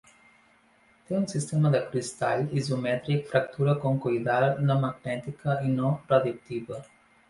[1.09, 6.87] Té un sistema de cristall isomètric, fractura concoidal, no magnètica i no radioactiva.